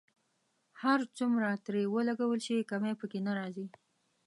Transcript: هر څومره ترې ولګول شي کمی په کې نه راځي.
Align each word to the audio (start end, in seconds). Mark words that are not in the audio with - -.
هر 0.81 0.99
څومره 1.17 1.49
ترې 1.65 1.83
ولګول 1.95 2.39
شي 2.47 2.67
کمی 2.71 2.93
په 2.99 3.05
کې 3.11 3.19
نه 3.27 3.31
راځي. 3.39 3.67